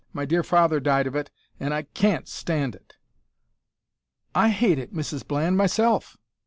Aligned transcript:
My 0.13 0.25
dear 0.25 0.41
father 0.41 0.79
died 0.79 1.05
of 1.05 1.15
it, 1.15 1.29
an' 1.59 1.73
I 1.73 1.83
can't 1.83 2.27
stand 2.27 2.73
it' 2.73 2.95
"`I 4.35 4.49
hate 4.49 4.79
it, 4.79 4.95
Mrs 4.95 5.27
Bland, 5.27 5.57
myself!' 5.57 6.17